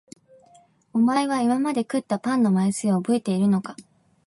[0.93, 3.75] お前は今まで食ったパンの枚数を覚えているのか？